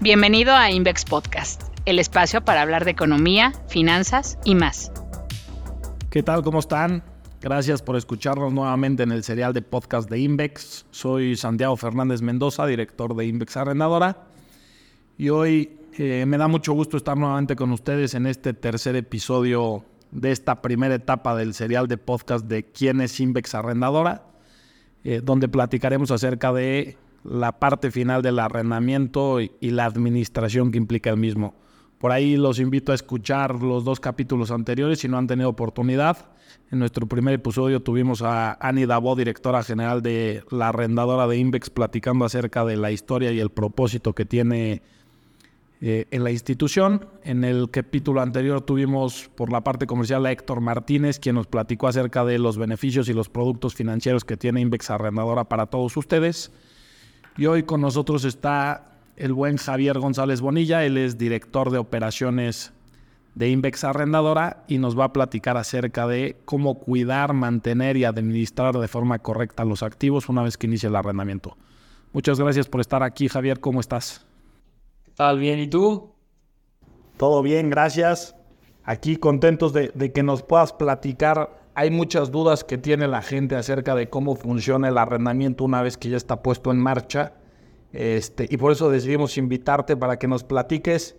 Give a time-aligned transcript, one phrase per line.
[0.00, 4.92] Bienvenido a Invex Podcast, el espacio para hablar de economía, finanzas y más.
[6.08, 6.44] ¿Qué tal?
[6.44, 7.02] ¿Cómo están?
[7.40, 10.86] Gracias por escucharnos nuevamente en el serial de podcast de Invex.
[10.92, 14.28] Soy Santiago Fernández Mendoza, director de Invex Arrendadora.
[15.16, 19.84] Y hoy eh, me da mucho gusto estar nuevamente con ustedes en este tercer episodio
[20.12, 24.22] de esta primera etapa del serial de podcast de quién es Invex Arrendadora,
[25.02, 31.10] eh, donde platicaremos acerca de la parte final del arrendamiento y, la administración que implica
[31.10, 31.54] el mismo.
[31.98, 36.30] Por ahí los invito a escuchar los dos capítulos anteriores si no han tenido oportunidad.
[36.70, 41.70] En nuestro primer episodio tuvimos a Annie Dabo, directora general de la arrendadora de Invex,
[41.70, 44.82] platicando acerca de la historia y el propósito que tiene
[45.80, 47.06] eh, en la institución.
[47.24, 51.88] En el capítulo anterior tuvimos por la parte comercial a Héctor Martínez, quien nos platicó
[51.88, 56.52] acerca de los beneficios y los productos financieros que tiene Invex Arrendadora para todos ustedes.
[57.38, 62.72] Y hoy con nosotros está el buen Javier González Bonilla, él es director de operaciones
[63.36, 68.76] de Invex Arrendadora y nos va a platicar acerca de cómo cuidar, mantener y administrar
[68.76, 71.56] de forma correcta los activos una vez que inicie el arrendamiento.
[72.12, 74.26] Muchas gracias por estar aquí, Javier, ¿cómo estás?
[75.04, 75.38] ¿Qué tal?
[75.38, 76.10] Bien, ¿y tú?
[77.18, 78.34] Todo bien, gracias.
[78.82, 83.54] Aquí contentos de, de que nos puedas platicar hay muchas dudas que tiene la gente
[83.54, 87.34] acerca de cómo funciona el arrendamiento una vez que ya está puesto en marcha.
[87.92, 91.14] Este, y por eso decidimos invitarte para que nos platiques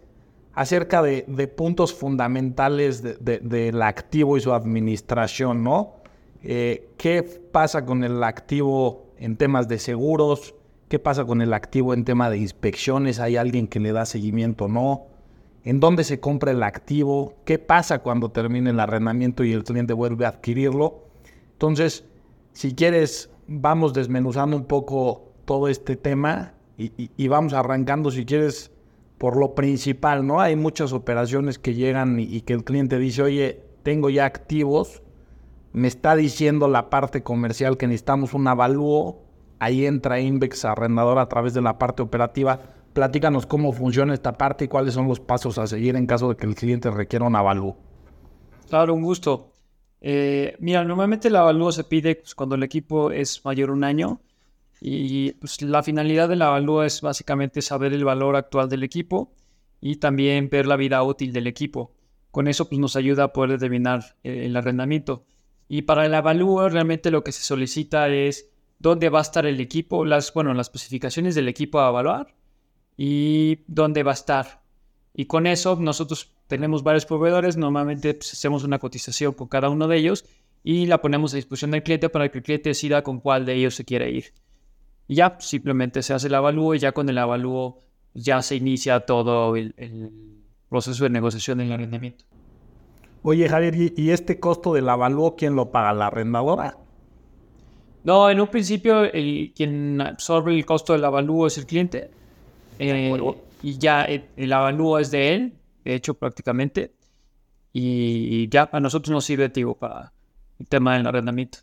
[0.54, 5.94] acerca de, puntos fundamentales del activo y su administración, ¿no?
[6.44, 10.56] Eh, ¿Qué pasa con el activo en temas de seguros?
[10.90, 13.22] ¿Qué pasa con el activo en tema de inspecciones?
[13.22, 15.08] ¿Hay alguien que le da seguimiento o no?
[15.64, 19.94] En dónde se compra el activo, qué pasa cuando termine el arrendamiento y el cliente
[19.94, 21.04] vuelve a adquirirlo.
[21.54, 22.06] Entonces,
[22.54, 28.72] si quieres, vamos desmenuzando un poco todo este tema y, vamos arrancando, si quieres,
[29.18, 30.40] por lo principal, ¿no?
[30.40, 35.04] Hay muchas operaciones que llegan y, que el cliente dice, oye, tengo ya activos,
[35.74, 39.20] me está diciendo la parte comercial que necesitamos un avalúo,
[39.60, 42.62] ahí entra Invex Arrendador a través de la parte operativa
[42.94, 46.36] Platícanos cómo funciona esta parte y cuáles son los pasos a seguir en caso de
[46.36, 47.78] que el cliente requiera un avalúo.
[48.68, 49.54] Claro, un gusto.
[50.02, 54.22] Eh, mira, normalmente el avalúo se pide pues, cuando el equipo es mayor un año
[54.82, 59.34] y pues, la finalidad del avalúo es básicamente saber el valor actual del equipo
[59.82, 61.94] y también ver la vida útil del equipo.
[62.32, 65.26] Con eso pues, nos ayuda a poder determinar eh, el arrendamiento.
[65.68, 68.50] Y para el avalúo realmente lo que se solicita es
[68.80, 72.39] dónde va a estar el equipo, las, bueno, las especificaciones del equipo a evaluar
[73.02, 74.62] y dónde va a estar.
[75.14, 79.88] Y con eso nosotros tenemos varios proveedores, normalmente pues, hacemos una cotización con cada uno
[79.88, 80.26] de ellos
[80.66, 83.54] y la ponemos a disposición del cliente para que el cliente decida con cuál de
[83.54, 84.34] ellos se quiere ir.
[85.08, 87.80] Y ya simplemente se hace el avalúo y ya con el avalúo
[88.14, 89.74] ya se inicia todo el,
[90.68, 92.26] proceso de negociación del arrendamiento.
[93.24, 95.94] Oye Javier, ¿y este costo del avalúo quién lo paga?
[95.94, 96.78] ¿La arrendadora?
[98.04, 102.12] No, en un principio el, quien absorbe el costo del avalúo es el cliente
[102.80, 105.54] eh, y ya el, avalúo es de él,
[105.84, 106.94] de hecho, prácticamente.
[107.74, 110.14] Y ya a nosotros nos sirve, digo, para
[110.58, 111.60] el tema del arrendamiento.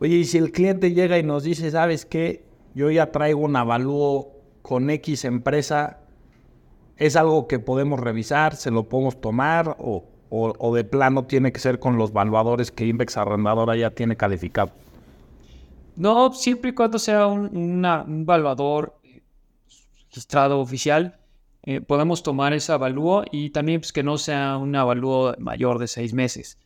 [0.00, 2.44] Oye, y si el cliente llega y nos dice, ¿sabes qué?
[2.74, 6.00] Yo ya traigo un avalúo con X empresa,
[6.96, 8.56] ¿es algo que podemos revisar?
[8.56, 9.76] ¿Se lo podemos tomar?
[9.78, 14.16] ¿O, o, de plano tiene que ser con los valuadores que Invex Arrendadora ya tiene
[14.16, 14.70] calificado?
[15.96, 18.99] No, siempre y cuando sea un, un valuador
[20.10, 21.16] registrado oficial,
[21.62, 25.88] eh, podemos tomar ese avalúo y también pues, que no sea un avalúo mayor de
[25.88, 26.58] seis meses.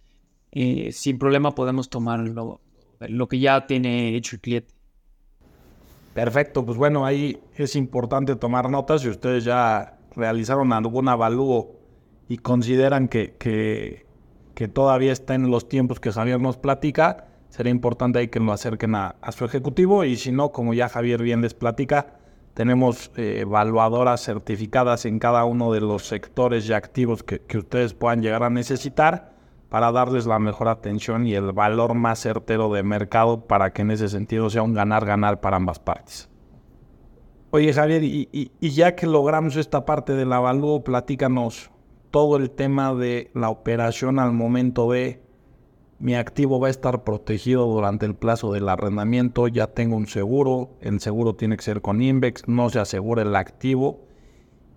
[0.53, 2.61] Eh, sin problema podemos tomar lo,
[3.01, 4.73] lo, que ya tiene hecho el cliente.
[6.15, 9.03] Perfecto, pues bueno, ahí es importante tomar notas.
[9.03, 11.73] Si ustedes ya realizaron algún avalúo
[12.29, 14.07] y consideran que, que,
[14.55, 18.53] que todavía está en los tiempos que Javier nos platica, sería importante ahí que lo
[18.53, 22.21] acerquen a, a su ejecutivo y si no, como ya Javier bien les platica,
[22.55, 28.23] tenemos eh, evaluadoras certificadas en cada uno de los sectores y activos que, ustedes puedan
[28.23, 29.35] llegar a necesitar
[29.69, 33.91] para darles la mejor atención y el valor más certero de mercado para que en
[33.91, 36.31] ese sentido sea un ganar-ganar para ambas partes.
[37.51, 41.71] Oye Javier, y, y, ya que logramos esta parte del avalúo, platícanos
[42.11, 45.24] todo el tema de la operación al momento de
[46.05, 50.77] mi activo va a estar protegido durante el plazo del arrendamiento, ya tengo un seguro,
[50.83, 54.05] el seguro tiene que ser con Invex, no se asegura el activo.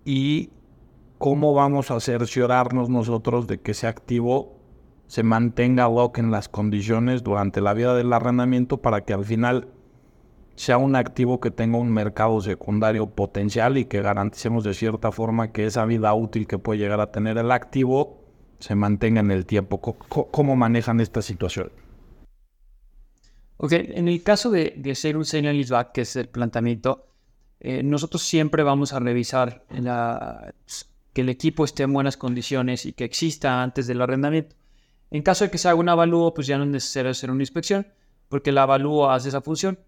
[0.06, 0.48] Y
[1.18, 4.56] cómo vamos a cerciorarnos nosotros de que ese activo
[5.06, 9.68] se mantenga lock en las condiciones durante la vida del arrendamiento para que al final
[10.54, 15.52] sea un activo que tenga un mercado secundario potencial y que garanticemos de cierta forma
[15.52, 18.17] que esa vida útil que puede llegar a tener el activo
[18.58, 19.80] se mantenga en el tiempo.
[19.80, 21.70] ¿Cómo, manejan esta situación?
[23.56, 27.08] Ok, en el caso de, de ser un sale leaseback, que es el planteamiento,
[27.60, 29.64] eh, nosotros siempre vamos a revisar
[31.12, 34.54] que el equipo esté en buenas condiciones y que exista antes del arrendamiento.
[35.10, 37.42] En caso de que se haga un avalúo, pues ya no es necesario hacer una
[37.42, 37.86] inspección,
[38.28, 39.78] porque el avalúo hace esa función.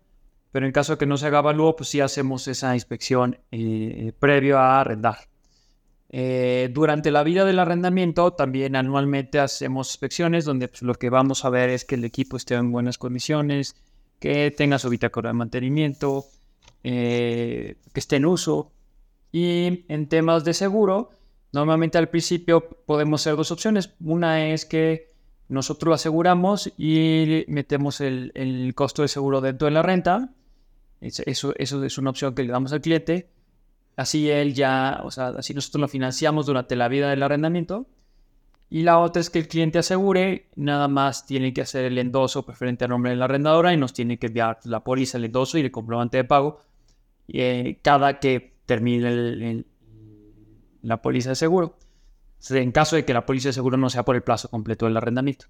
[0.51, 4.13] Pero en caso de que no se haga avalúo, pues sí hacemos esa inspección eh,
[4.19, 5.30] previo a arrendar.
[6.11, 11.45] Eh, durante la vida del arrendamiento, también anualmente hacemos inspecciones donde pues, lo que vamos
[11.45, 13.77] a ver es que el equipo esté en buenas condiciones,
[14.19, 16.25] que tenga su bitácora de mantenimiento,
[16.83, 18.73] eh, que esté en uso.
[19.33, 21.11] Y en temas de seguro,
[21.53, 23.95] normalmente al principio podemos hacer dos opciones.
[24.01, 25.11] Una es que
[25.49, 30.35] nosotros lo aseguramos y metemos el, el costo de seguro dentro de la renta
[31.01, 33.31] eso, eso es una opción que le damos al cliente.
[34.00, 37.87] Así él ya, o sea, así nosotros lo financiamos durante la vida del arrendamiento.
[38.70, 42.47] Y la otra es que el cliente asegure, nada más tiene que hacer el endoso
[42.47, 45.58] preferente a nombre de la arrendadora y nos tiene que enviar la póliza, el endoso
[45.58, 46.61] y el comprobante de pago
[47.29, 49.67] eh, cada que termine
[50.81, 51.76] la póliza de seguro.
[52.49, 54.97] En caso de que la póliza de seguro no sea por el plazo completo del
[54.97, 55.44] arrendamiento.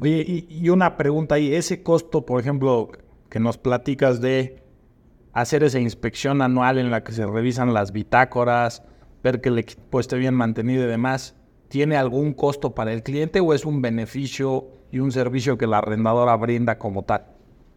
[0.00, 2.92] Oye, y una pregunta ahí, ese costo, por ejemplo,
[3.28, 4.67] que nos platicas de
[5.40, 8.82] hacer esa inspección anual en la que se revisan las bitácoras,
[9.22, 11.36] ver que el equipo esté bien mantenido y demás,
[11.68, 15.78] ¿tiene algún costo para el cliente o es un beneficio y un servicio que la
[15.78, 17.26] arrendadora brinda como tal?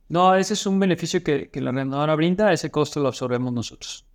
[0.10, 4.06] No, ese es un beneficio que, la arrendadora brinda, ese costo lo absorbemos nosotros.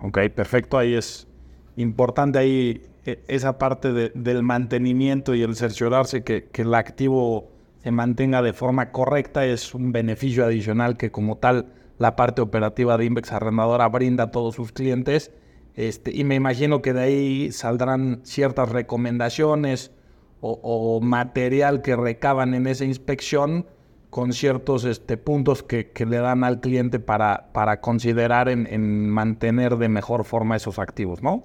[0.00, 1.28] Ok, perfecto, ahí es
[1.76, 7.52] importante ahí eh, esa parte del mantenimiento y el cerciorarse que, que el activo
[7.82, 12.96] se mantenga de forma correcta es un beneficio adicional que como tal la parte operativa
[12.96, 15.32] de Invex Arrendadora brinda a todos sus clientes.
[15.74, 19.92] Este, y me imagino que de ahí saldrán ciertas recomendaciones
[20.40, 23.66] o, material que recaban en esa inspección
[24.08, 29.90] con ciertos este, puntos que, le dan al cliente para, para considerar en, mantener de
[29.90, 31.44] mejor forma esos activos, ¿no?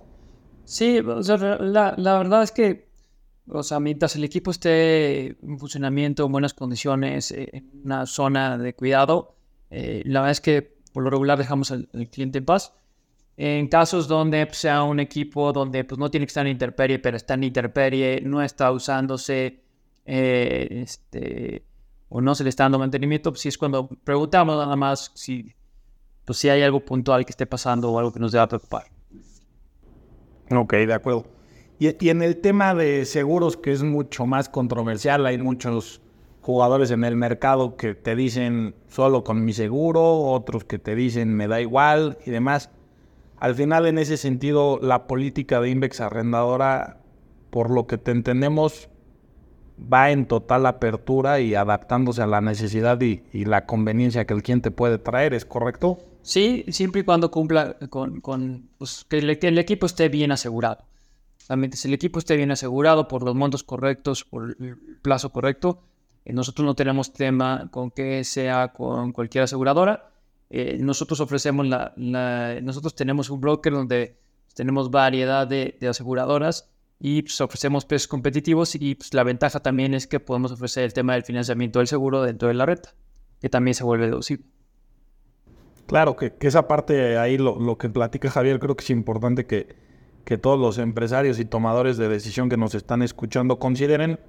[0.64, 2.88] Sí, la, la verdad es que
[3.48, 8.58] o sea, mientras el equipo esté en funcionamiento, en buenas condiciones, eh, en una zona
[8.58, 9.35] de cuidado,
[9.78, 10.62] eh, la verdad es que
[10.94, 12.74] por lo regular dejamos al, cliente en paz.
[13.36, 17.00] En casos donde pues, sea un equipo donde pues, no tiene que estar en interperie,
[17.00, 19.66] pero está en interperie, no está usándose,
[20.06, 21.66] eh, este,
[22.08, 25.54] o no se le está dando mantenimiento, pues sí es cuando preguntamos nada más si,
[26.24, 28.86] pues, si hay algo puntual que esté pasando o algo que nos deba preocupar.
[30.50, 31.26] Ok, de acuerdo.
[31.80, 36.02] Y, en el tema de seguros, que es mucho más controversial, hay muchos
[36.46, 41.34] jugadores en el mercado que te dicen solo con mi seguro, otros que te dicen
[41.34, 42.70] me da igual y demás.
[43.38, 47.00] Al final, en ese sentido, la política de Invex Arrendadora,
[47.50, 48.90] por lo que te entendemos,
[49.92, 54.70] va en total apertura y adaptándose a la necesidad y, la conveniencia que el cliente
[54.70, 55.98] puede traer, ¿es correcto?
[56.22, 60.86] Sí, siempre y cuando cumpla con, pues, que el equipo esté bien asegurado
[61.74, 65.84] si el equipo esté bien asegurado por los montos correctos, por el plazo correcto,
[66.34, 70.10] nosotros no tenemos tema con que sea con cualquier aseguradora.
[70.50, 71.94] Eh, nosotros ofrecemos la,
[72.62, 74.18] nosotros tenemos un broker donde
[74.56, 80.08] tenemos variedad de, aseguradoras y pues, ofrecemos precios competitivos y pues, la ventaja también es
[80.08, 82.96] que podemos ofrecer el tema del financiamiento del seguro dentro de la renta,
[83.40, 84.46] que también se vuelve deducible.
[85.86, 89.76] Claro, que, esa parte ahí, lo, lo que platica Javier, creo que es importante que,
[90.24, 94.20] que todos los empresarios y tomadores de decisión que nos están escuchando consideren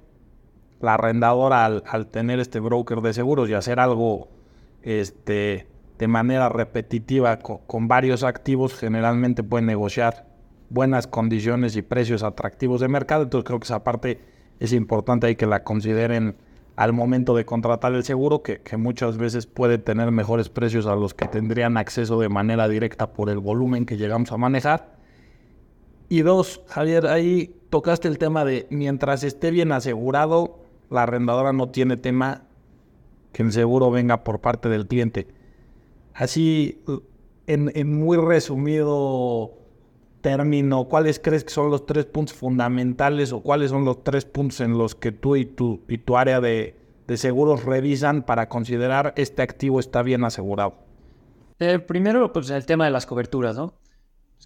[0.81, 4.29] la arrendadora al, tener este broker de seguros y hacer algo
[4.83, 5.67] este,
[5.97, 10.27] de manera repetitiva con, varios activos, generalmente pueden negociar
[10.69, 13.23] buenas condiciones y precios atractivos de mercado.
[13.23, 14.19] Entonces creo que esa parte
[14.59, 16.35] es importante ahí que la consideren
[16.75, 20.95] al momento de contratar el seguro, que, que muchas veces puede tener mejores precios a
[20.95, 24.97] los que tendrían acceso de manera directa por el volumen que llegamos a manejar
[26.09, 31.69] y dos, Javier, ahí tocaste el tema de mientras esté bien asegurado, la arrendadora no
[31.69, 32.43] tiene tema
[33.31, 35.27] que el seguro venga por parte del cliente.
[36.13, 36.81] Así,
[37.45, 39.53] en, muy resumido
[40.21, 44.61] término, ¿cuáles crees que son los tres puntos fundamentales o cuáles son los tres puntos
[44.61, 46.75] en los que tú y tu, y tu área de,
[47.15, 50.75] seguros revisan para considerar este activo está bien asegurado?
[51.59, 53.73] Eh, primero, pues el tema de las coberturas, ¿no?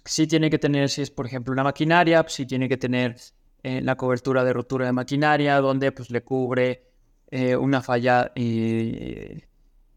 [0.04, 3.16] sí tiene que tener, si es por ejemplo una maquinaria, pues sí tiene que tener
[3.62, 6.84] eh, la cobertura de rotura de maquinaria, donde pues le cubre
[7.30, 9.46] eh, una falla eh,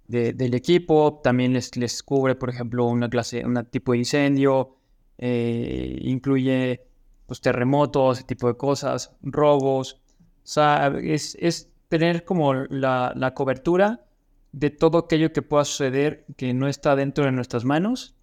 [0.07, 4.75] del equipo, también les, les cubre, por ejemplo, una clase, un tipo de incendio,
[5.17, 6.85] eh, incluye
[7.25, 10.01] pues, terremotos, ese tipo de cosas, robos.
[10.43, 14.05] O sea, es, es tener como la, la, cobertura
[14.51, 18.15] de todo aquello que pueda suceder que no está dentro de nuestras manos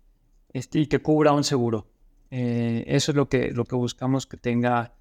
[0.53, 1.89] este, y que cubra un seguro.
[2.31, 4.95] Eh, eso es lo que, lo que buscamos que tenga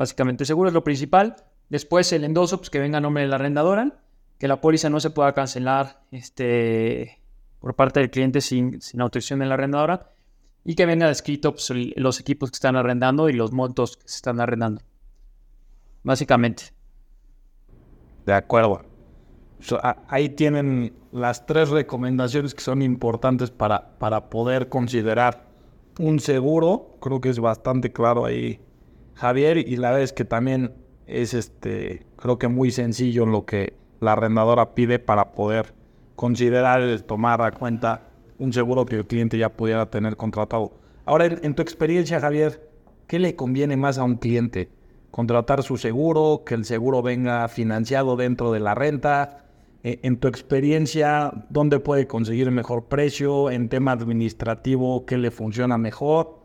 [0.00, 1.36] básicamente seguro, es lo principal.
[1.68, 4.00] Después el endoso, pues que venga a nombre de la arrendadora
[4.38, 7.20] que la póliza no se pueda cancelar este,
[7.58, 10.14] por parte del cliente sin, sin autorización de la arrendadora
[10.64, 14.16] y que venga descrito pues, los equipos que están arrendando y los montos que se
[14.16, 14.80] están arrendando.
[16.02, 16.72] Básicamente.
[18.24, 18.80] De acuerdo.
[20.08, 25.50] ahí tienen las tres recomendaciones que son importantes para, para poder considerar
[25.98, 26.96] un seguro.
[27.02, 28.58] Creo que es bastante claro ahí,
[29.14, 29.58] Javier.
[29.58, 30.72] Y la vez que también
[31.06, 35.74] es este, creo que muy sencillo lo que la arrendadora pide para poder
[36.16, 40.72] considerar el tomar a cuenta un seguro que el cliente ya pudiera tener contratado.
[41.04, 42.68] Ahora, en, tu experiencia, Javier,
[43.06, 44.70] ¿qué le conviene más a un cliente?
[45.10, 46.42] ¿Contratar su seguro?
[46.46, 49.44] ¿Que el seguro venga financiado dentro de la renta?
[49.82, 53.50] Eh, en tu experiencia, ¿dónde puede conseguir mejor precio?
[53.50, 56.39] En tema administrativo, ¿qué le funciona mejor?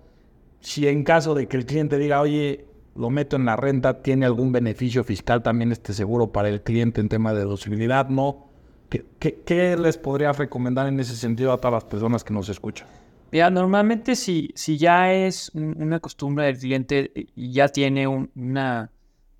[0.65, 4.25] Si en caso de que el cliente diga, oye, lo meto en la renta, ¿tiene
[4.25, 8.09] algún beneficio fiscal también este seguro para el cliente en tema de deducibilidad?
[8.09, 8.47] ¿No?
[8.89, 12.87] ¿Qué, les podría recomendar en ese sentido a todas las personas que nos escuchan?
[13.31, 18.89] Mira, normalmente si, si ya es una costumbre del cliente y ya tiene una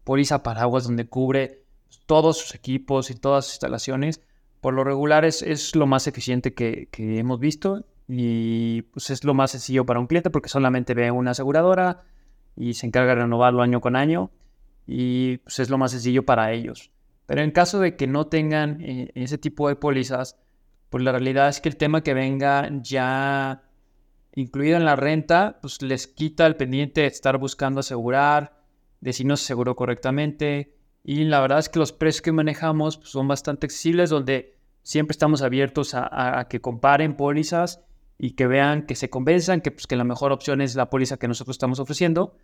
[0.04, 1.64] póliza paraguas donde cubre
[2.06, 4.22] todos sus equipos y todas sus instalaciones,
[4.62, 9.24] por lo regular es, es lo más eficiente que, que hemos visto y pues es
[9.24, 12.04] lo más sencillo para un cliente porque solamente ve una aseguradora,
[12.56, 14.32] y se encarga de renovarlo año con año
[14.88, 16.92] y pues es lo más sencillo para ellos.
[17.26, 20.38] Pero en caso de que no tengan eh, ese tipo de pólizas,
[20.90, 23.64] pues la realidad es que el tema que venga ya
[24.36, 28.62] incluido en la renta, pues les quita el pendiente de estar buscando asegurar,
[29.02, 30.76] de si no se aseguró correctamente.
[31.04, 35.14] Y la verdad es que los precios que manejamos pues, son bastante accesibles, donde siempre
[35.14, 37.82] estamos abiertos a, a que comparen pólizas
[38.18, 41.18] y que vean, que se convenzan que, pues, que la mejor opción es la póliza
[41.18, 42.38] que nosotros estamos ofreciendo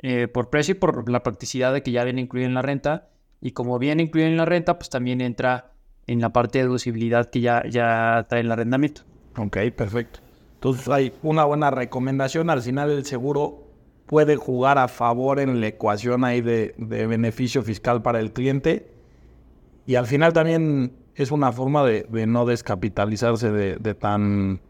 [0.00, 3.08] eh, por precio y por la practicidad de que ya viene incluido en la renta.
[3.40, 5.72] Y como viene incluido en la renta, pues también entra
[6.06, 9.02] en la parte de deducibilidad que ya, ya trae el arrendamiento.
[9.36, 10.20] Ok, perfecto.
[10.54, 12.50] Entonces hay una buena recomendación.
[12.50, 13.64] Al final el seguro
[14.06, 18.90] puede jugar a favor en la ecuación ahí de, beneficio fiscal para el cliente.
[19.86, 24.60] Y al final también es una forma de, no descapitalizarse de tan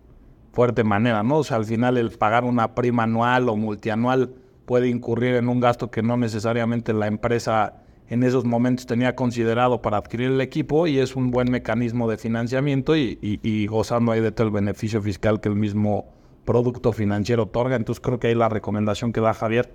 [0.54, 1.38] fuerte manera, ¿no?
[1.38, 4.30] O sea, al final el pagar una prima anual o multianual
[4.64, 9.80] puede incurrir en un gasto que no necesariamente la empresa en esos momentos tenía considerado
[9.82, 14.30] para adquirir el equipo y es un buen mecanismo de financiamiento y, gozando ahí de
[14.30, 16.06] todo el beneficio fiscal que el mismo
[16.44, 17.76] producto financiero otorga.
[17.76, 19.72] Entonces creo que ahí la recomendación que da Javier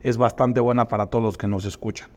[0.00, 2.08] es bastante buena para todos los que nos escuchan.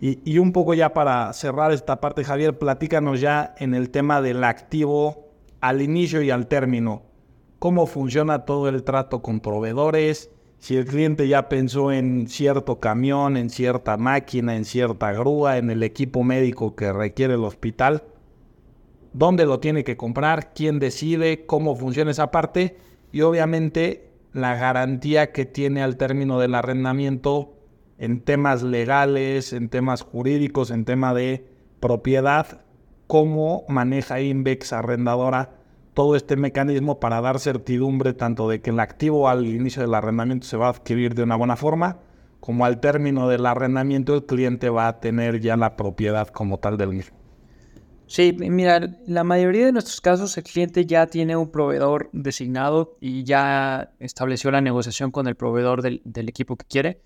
[0.00, 4.22] Y, y un poco ya para cerrar esta parte, Javier, platícanos ya en el tema
[4.22, 5.28] del activo
[5.60, 7.02] al inicio y al término
[7.64, 13.38] cómo funciona todo el trato con proveedores, si el cliente ya pensó en cierto camión,
[13.38, 18.02] en cierta máquina, en cierta grúa, en el equipo médico que requiere el hospital,
[19.14, 22.76] dónde lo tiene que comprar, quién decide, cómo funciona esa parte
[23.12, 27.54] y obviamente la garantía que tiene al término del arrendamiento
[27.96, 31.48] en temas legales, en temas jurídicos, en tema de
[31.80, 32.60] propiedad,
[33.06, 35.63] cómo maneja Invex arrendadora
[35.94, 40.46] todo este mecanismo para dar certidumbre tanto de que el activo al inicio del arrendamiento
[40.46, 41.98] se va a adquirir de una buena forma,
[42.40, 46.76] como al término del arrendamiento el cliente va a tener ya la propiedad como tal
[46.76, 47.16] del mismo.
[48.06, 53.24] Sí, mira, la mayoría de nuestros casos el cliente ya tiene un proveedor designado y
[53.24, 57.00] ya estableció la negociación con el proveedor del, equipo que quiere.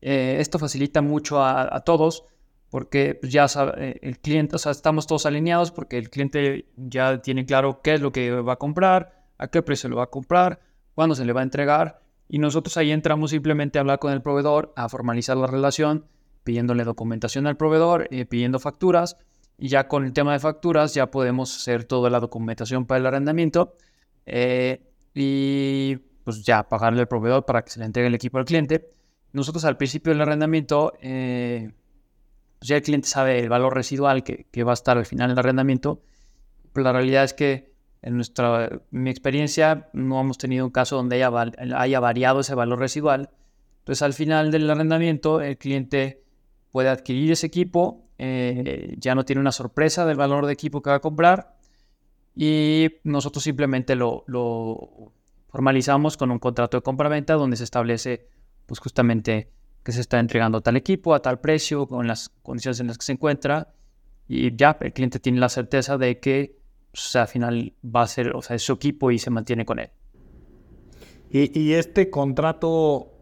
[0.00, 2.24] Eh, esto facilita mucho a todos
[2.70, 7.20] porque pues, ya sabe, el cliente, o sea, estamos todos alineados porque el cliente ya
[7.22, 10.10] tiene claro qué es lo que va a comprar, a qué precio lo va a
[10.10, 10.60] comprar,
[10.94, 14.20] cuándo se le va a entregar y nosotros ahí entramos simplemente a hablar con el
[14.20, 16.06] proveedor, a formalizar la relación,
[16.44, 19.16] pidiéndole documentación al proveedor, eh, pidiendo facturas
[19.56, 23.06] y ya con el tema de facturas ya podemos hacer toda la documentación para el
[23.06, 23.76] arrendamiento
[24.26, 24.82] eh,
[25.14, 28.90] y pues ya pagarle al proveedor para que se le entregue el equipo al cliente.
[29.32, 31.72] Nosotros al principio del arrendamiento eh,
[32.58, 35.38] pues ya el cliente sabe el valor residual que, va a estar al final del
[35.38, 36.02] arrendamiento,
[36.72, 37.72] pero la realidad es que
[38.02, 43.30] en nuestra mi experiencia no hemos tenido un caso donde haya, variado ese valor residual.
[43.80, 46.22] Entonces al final del arrendamiento el cliente
[46.70, 50.90] puede adquirir ese equipo, eh, ya no tiene una sorpresa del valor de equipo que
[50.90, 51.58] va a comprar
[52.40, 54.24] y nosotros simplemente lo,
[55.48, 58.28] formalizamos con un contrato de compra-venta donde se establece
[58.66, 59.50] pues justamente
[59.88, 62.98] que se está entregando a tal equipo a tal precio con las condiciones en las
[62.98, 63.68] que se encuentra
[64.28, 66.58] y ya el cliente tiene la certeza de que
[66.92, 69.78] pues, al final va a ser, o sea, es su equipo y se mantiene con
[69.78, 69.88] él.
[71.30, 73.12] ¿Y, este contrato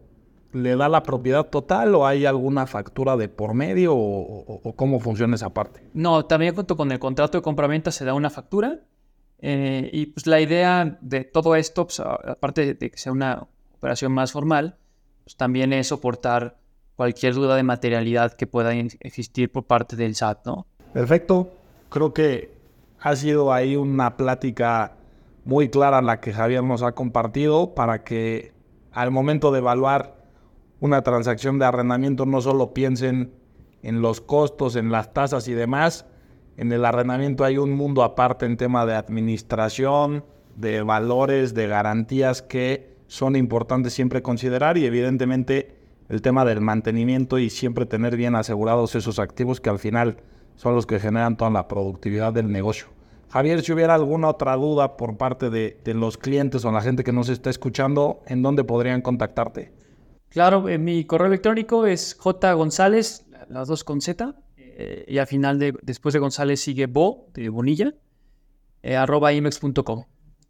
[0.51, 5.35] le da la propiedad total o hay alguna factura de por medio o, cómo funciona
[5.35, 5.81] esa parte?
[5.93, 8.81] No, también junto con el contrato de compraventa se da una factura
[9.39, 13.47] eh, y pues la idea de todo esto, pues, aparte de que sea una
[13.77, 14.75] operación más formal,
[15.35, 16.57] también es soportar
[16.95, 20.67] cualquier duda de materialidad que pueda existir por parte del SAT, ¿no?
[20.93, 21.51] Perfecto.
[21.89, 22.51] Creo que
[22.99, 24.93] ha sido ahí una plática
[25.45, 28.51] muy clara la que Javier nos ha compartido para que
[28.91, 30.15] al momento de evaluar
[30.79, 33.31] una transacción de arrendamiento no solo piensen
[33.83, 36.05] en los costos, en las tasas y demás.
[36.57, 42.41] En el arrendamiento hay un mundo aparte en tema de administración, de valores, de garantías
[42.41, 45.75] que son importantes siempre considerar y evidentemente
[46.09, 50.17] el tema del mantenimiento y siempre tener bien asegurados esos activos que al final
[50.55, 52.87] son los que generan toda la productividad del negocio.
[53.29, 57.11] Javier, si hubiera alguna otra duda por parte de, los clientes o la gente que
[57.11, 59.71] nos está escuchando, ¿en dónde podrían contactarte?
[60.29, 65.27] Claro, eh, mi correo electrónico es J González, las dos con Z, eh, y al
[65.27, 67.93] final, de, después de González sigue Bo, de Bonilla,
[68.81, 70.05] eh, arroba imex.com.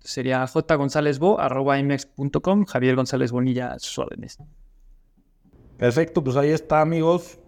[0.07, 4.37] Sería J González Bo, arroba imex.com, Javier González Bonilla, sus órdenes.
[5.77, 7.39] Perfecto, pues ahí está, amigos.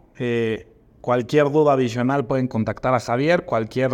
[1.00, 3.92] cualquier duda adicional pueden contactar a Javier, cualquier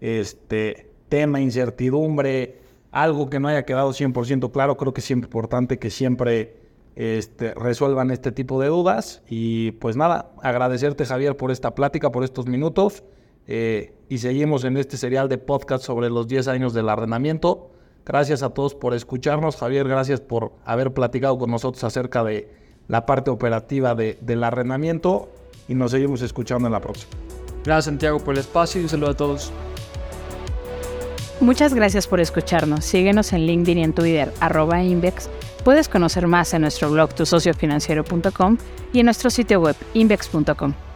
[0.00, 2.62] este, tema, incertidumbre,
[2.92, 6.56] algo que no haya quedado 100% claro, creo que es importante que siempre
[6.96, 9.22] este, resuelvan este tipo de dudas.
[9.28, 13.04] Y pues nada, agradecerte Javier por esta plática, por estos minutos.
[13.46, 17.67] Eh, y seguimos en este serial de podcast sobre los 10 años del arrendamiento.
[18.08, 19.56] Gracias a todos por escucharnos.
[19.56, 22.48] Javier, gracias por haber platicado con nosotros acerca de
[22.88, 25.28] la parte operativa del arrendamiento.
[25.68, 27.12] Y nos seguimos escuchando en la próxima.
[27.64, 29.52] Gracias Santiago por el espacio y un saludo a todos.
[31.40, 32.84] Muchas gracias por escucharnos.
[32.84, 35.28] Síguenos en LinkedIn y en Twitter, arroba Invex.
[35.62, 38.56] Puedes conocer más en nuestro blog tusociofinanciero.com
[38.94, 40.87] y en nuestro sitio web invex.com.